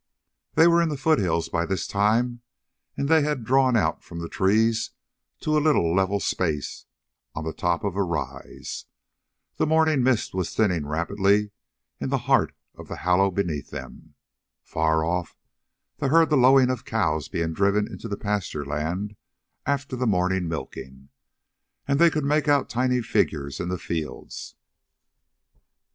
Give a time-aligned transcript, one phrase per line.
[0.55, 2.41] They were in the foothills by this time,
[2.97, 4.89] and they had drawn out from the trees
[5.41, 6.87] to a little level space
[7.35, 8.85] on the top of a rise.
[9.57, 11.51] The morning mist was thinning rapidly
[11.99, 14.15] in the heart of the hollow beneath them.
[14.63, 15.37] Far off,
[15.99, 19.15] they heard the lowing of cows being driven into the pasture land
[19.67, 21.09] after the morning milking,
[21.87, 24.55] and they could make out tiny figures in the fields.